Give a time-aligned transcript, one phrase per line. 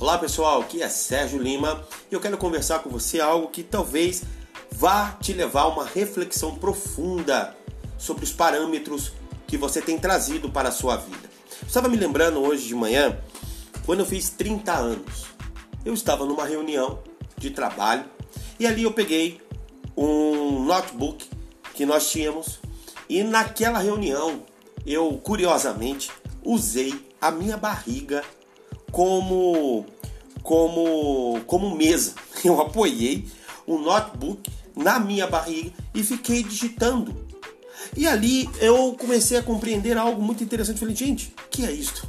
[0.00, 4.22] Olá pessoal, aqui é Sérgio Lima e eu quero conversar com você algo que talvez
[4.70, 7.56] vá te levar a uma reflexão profunda
[7.98, 9.10] sobre os parâmetros
[9.48, 11.28] que você tem trazido para a sua vida.
[11.60, 13.18] Eu estava me lembrando hoje de manhã,
[13.84, 15.24] quando eu fiz 30 anos.
[15.84, 17.00] Eu estava numa reunião
[17.36, 18.04] de trabalho
[18.60, 19.40] e ali eu peguei
[19.96, 21.28] um notebook
[21.74, 22.60] que nós tínhamos
[23.08, 24.44] e naquela reunião
[24.86, 26.08] eu curiosamente
[26.44, 28.22] usei a minha barriga
[28.90, 29.84] como
[30.42, 32.14] como como mesa.
[32.44, 33.26] Eu apoiei
[33.66, 37.28] o notebook na minha barriga e fiquei digitando.
[37.96, 40.78] E ali eu comecei a compreender algo muito interessante.
[40.78, 42.06] Falei, gente, o que é isto?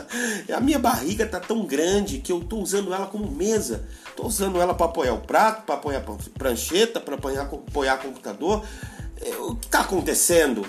[0.54, 3.86] a minha barriga tá tão grande que eu tô usando ela como mesa.
[4.16, 8.64] Tô usando ela para apoiar o prato, para apoiar a prancheta, para apoiar, apoiar computador.
[9.20, 10.66] É, o que está acontecendo?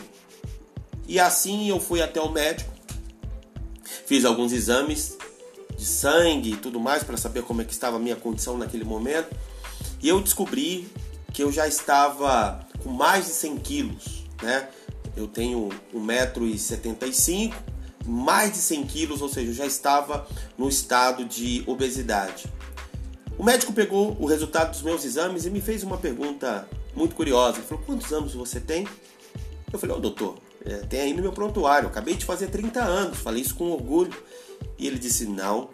[1.08, 2.72] E assim eu fui até o médico,
[4.06, 5.18] fiz alguns exames
[5.82, 8.84] de sangue e tudo mais para saber como é que estava a minha condição naquele
[8.84, 9.36] momento.
[10.00, 10.88] E eu descobri
[11.34, 14.70] que eu já estava com mais de 100 quilos, né?
[15.18, 17.52] Eu tenho 1,75m,
[18.06, 22.46] mais de 100 quilos, ou seja, eu já estava no estado de obesidade.
[23.36, 27.58] O médico pegou o resultado dos meus exames e me fez uma pergunta muito curiosa.
[27.58, 28.88] Ele falou: Quantos anos você tem?
[29.74, 32.82] Eu falei: Ô oh, doutor, é, tem aí no meu prontuário, acabei de fazer 30
[32.82, 34.14] anos, falei isso com orgulho.
[34.78, 35.70] E ele disse: Não,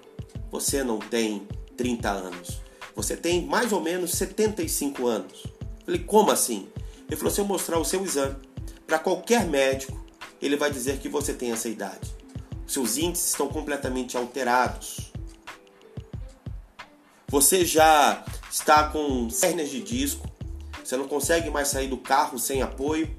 [0.52, 2.62] você não tem 30 anos,
[2.96, 5.44] você tem mais ou menos 75 anos.
[5.46, 6.68] Eu falei: Como assim?
[7.08, 8.36] Ele falou: Se eu mostrar o seu exame
[8.86, 10.06] para qualquer médico,
[10.42, 12.16] ele vai dizer que você tem essa idade.
[12.66, 15.12] Seus índices estão completamente alterados.
[17.30, 20.30] Você já está com hérnias de disco,
[20.84, 23.14] você não consegue mais sair do carro sem apoio,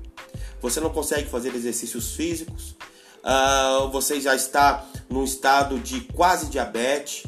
[0.61, 2.77] você não consegue fazer exercícios físicos,
[3.23, 7.25] uh, você já está num estado de quase diabetes,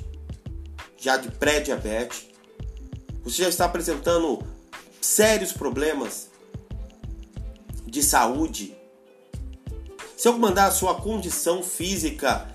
[0.97, 2.27] já de pré-diabetes,
[3.23, 4.43] você já está apresentando
[5.01, 6.31] sérios problemas
[7.87, 8.77] de saúde.
[10.17, 12.47] Se eu mandar a sua condição física,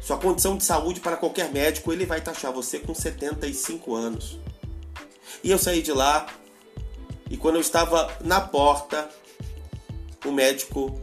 [0.00, 4.38] sua condição de saúde para qualquer médico, ele vai taxar você com 75 anos.
[5.42, 6.26] E eu saí de lá
[7.30, 9.08] e quando eu estava na porta,
[10.24, 11.00] o médico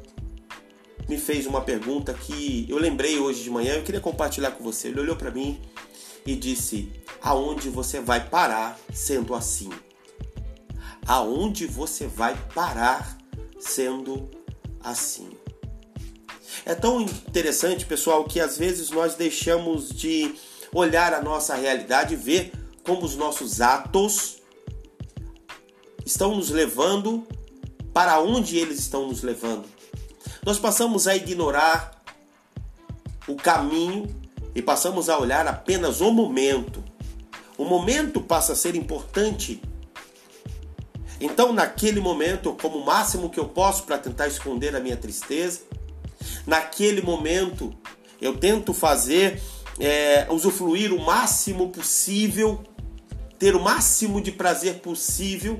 [1.08, 4.88] me fez uma pergunta que eu lembrei hoje de manhã, eu queria compartilhar com você.
[4.88, 5.62] Ele olhou para mim
[6.26, 6.92] e disse:
[7.22, 9.70] "Aonde você vai parar sendo assim?
[11.08, 13.18] Aonde você vai parar
[13.60, 14.30] sendo
[14.82, 15.30] assim?"
[16.66, 20.34] É tão interessante, pessoal, que às vezes nós deixamos de
[20.74, 22.52] olhar a nossa realidade e ver
[22.84, 24.38] como os nossos atos
[26.06, 27.28] estão nos levando,
[27.92, 29.66] para onde eles estão nos levando.
[30.46, 32.04] Nós passamos a ignorar
[33.28, 34.08] o caminho
[34.54, 36.84] e passamos a olhar apenas o momento.
[37.58, 39.62] O momento passa a ser importante.
[41.20, 45.62] Então, naquele momento, como o máximo que eu posso para tentar esconder a minha tristeza,
[46.46, 47.74] naquele momento
[48.22, 49.42] eu tento fazer,
[49.80, 52.64] é, usufruir o máximo possível,
[53.40, 55.60] ter o máximo de prazer possível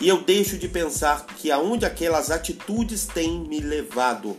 [0.00, 4.36] e eu deixo de pensar que aonde aquelas atitudes têm me levado.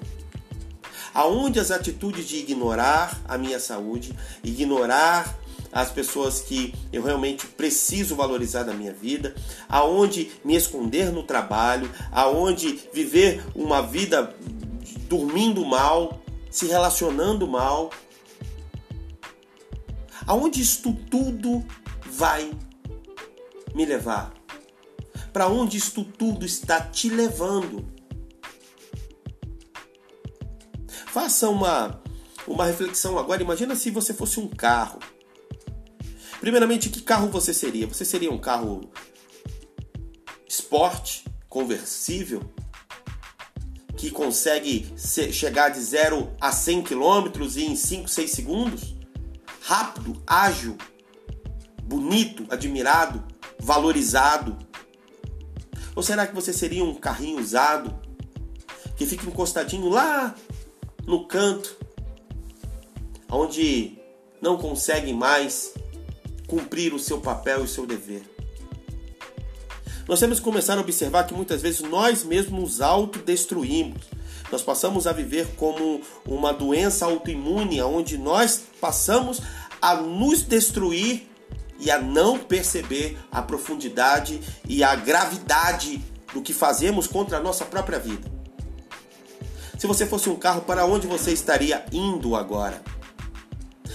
[1.13, 5.35] Aonde as atitudes de ignorar a minha saúde, ignorar
[5.71, 9.35] as pessoas que eu realmente preciso valorizar na minha vida,
[9.67, 14.35] aonde me esconder no trabalho, aonde viver uma vida
[15.09, 17.89] dormindo mal, se relacionando mal.
[20.25, 21.65] Aonde isto tudo
[22.05, 22.51] vai
[23.73, 24.36] me levar?
[25.37, 27.85] Para onde isto tudo está te levando.
[31.13, 32.01] Faça uma,
[32.47, 33.43] uma reflexão agora.
[33.43, 34.97] Imagina se você fosse um carro.
[36.39, 37.85] Primeiramente, que carro você seria?
[37.85, 38.89] Você seria um carro
[40.49, 42.41] esporte, conversível,
[43.95, 47.27] que consegue chegar de 0 a 100 km
[47.57, 48.95] em 5, 6 segundos?
[49.61, 50.75] Rápido, ágil,
[51.83, 53.23] bonito, admirado,
[53.59, 54.65] valorizado.
[55.97, 57.91] Ou será que você seria um carrinho usado
[58.95, 60.35] que fica encostadinho lá
[61.07, 61.75] no canto,
[63.31, 63.97] onde
[64.39, 65.73] não consegue mais
[66.45, 68.21] cumprir o seu papel e o seu dever?
[70.07, 74.03] Nós temos que começar a observar que muitas vezes nós mesmos nos autodestruímos.
[74.51, 79.41] Nós passamos a viver como uma doença autoimune, onde nós passamos
[79.81, 81.27] a nos destruir
[81.79, 86.03] e a não perceber a profundidade e a gravidade
[86.33, 88.31] do que fazemos contra a nossa própria vida.
[89.77, 92.81] Se você fosse um carro, para onde você estaria indo agora?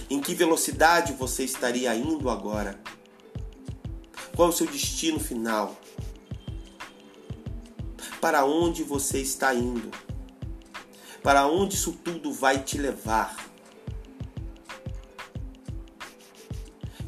[0.08, 2.78] Em que velocidade você estaria indo agora?
[4.36, 5.76] Qual o seu destino final?
[8.20, 9.90] Para onde você está indo?
[11.22, 13.51] Para onde isso tudo vai te levar?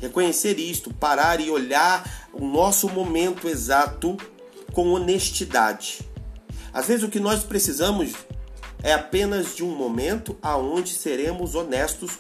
[0.05, 4.19] Reconhecer isto, parar e olhar o nosso momento exato
[4.71, 6.01] com honestidade.
[6.75, 8.13] Às vezes o que nós precisamos
[8.83, 12.19] é apenas de um momento aonde seremos honestos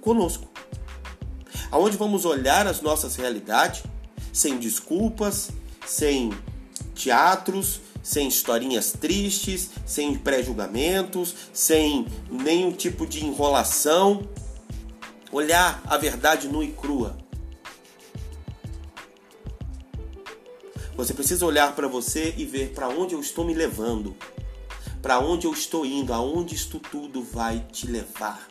[0.00, 0.50] conosco.
[1.70, 3.82] Aonde vamos olhar as nossas realidades
[4.32, 5.50] sem desculpas,
[5.86, 6.32] sem
[6.94, 14.26] teatros, sem historinhas tristes, sem pré-julgamentos, sem nenhum tipo de enrolação.
[15.32, 17.16] Olhar a verdade nua e crua.
[20.96, 24.14] Você precisa olhar para você e ver para onde eu estou me levando,
[25.00, 28.50] para onde eu estou indo, aonde isto tudo vai te levar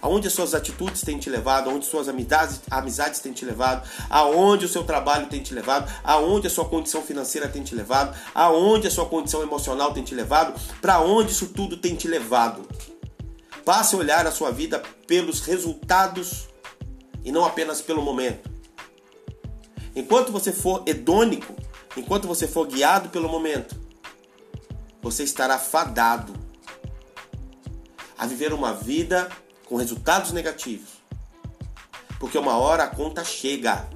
[0.00, 4.64] aonde as suas atitudes têm te levado, aonde suas amizades, amizades têm te levado, aonde
[4.64, 8.86] o seu trabalho tem te levado, aonde a sua condição financeira tem te levado, aonde
[8.86, 12.66] a sua condição emocional tem te levado, para onde isso tudo tem te levado.
[13.64, 16.48] Passe a olhar a sua vida pelos resultados
[17.24, 18.50] e não apenas pelo momento.
[19.94, 21.54] Enquanto você for hedônico,
[21.96, 23.78] enquanto você for guiado pelo momento,
[25.02, 26.32] você estará fadado
[28.16, 29.28] a viver uma vida
[29.66, 31.00] com resultados negativos.
[32.18, 33.88] Porque uma hora a conta chega.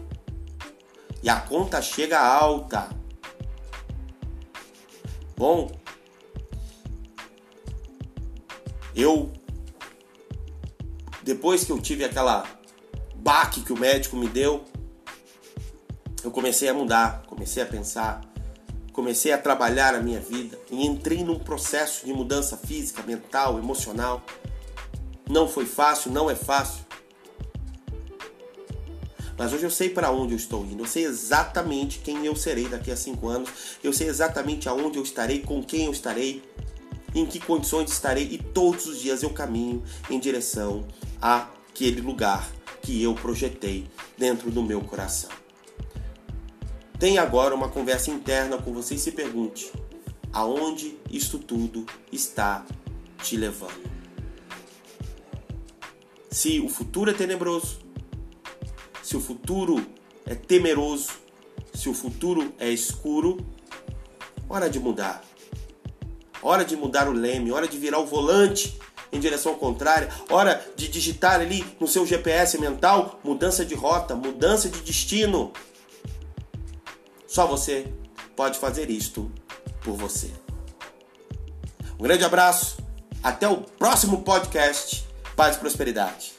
[1.23, 2.89] E a conta chega alta.
[5.37, 5.71] Bom,
[8.95, 9.33] eu
[11.25, 12.47] depois que eu tive aquela
[13.17, 14.63] baque que o médico me deu,
[16.23, 18.21] eu comecei a mudar, comecei a pensar,
[18.93, 24.23] comecei a trabalhar a minha vida e entrei num processo de mudança física, mental, emocional.
[25.29, 26.85] Não foi fácil, não é fácil.
[29.37, 30.83] Mas hoje eu sei para onde eu estou indo.
[30.83, 33.51] Eu sei exatamente quem eu serei daqui a cinco anos.
[33.83, 36.43] Eu sei exatamente aonde eu estarei, com quem eu estarei,
[37.15, 38.29] em que condições estarei.
[38.31, 40.87] E todos os dias eu caminho em direção
[41.21, 42.51] àquele lugar
[42.83, 45.31] que eu projetei dentro do meu coração.
[46.99, 49.73] Tenha agora uma conversa interna com você e se pergunte:
[50.33, 52.65] aonde isto tudo está
[53.23, 53.95] te levando?
[56.35, 57.79] se o futuro é tenebroso,
[59.01, 59.87] se o futuro
[60.27, 61.13] é temeroso,
[61.73, 63.39] se o futuro é escuro,
[64.49, 65.23] hora de mudar.
[66.43, 68.77] Hora de mudar o leme, hora de virar o volante
[69.15, 74.69] em direção contrária, hora de digitar ali no seu GPS mental mudança de rota, mudança
[74.69, 75.53] de destino.
[77.27, 77.87] Só você
[78.37, 79.31] pode fazer isto
[79.83, 80.31] por você.
[81.99, 82.77] Um grande abraço,
[83.23, 85.05] até o próximo podcast
[85.37, 86.34] Paz e prosperidade.